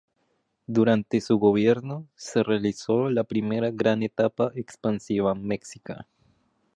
[0.65, 6.07] Durante su gobierno se realizó la primera gran etapa expansiva mexica.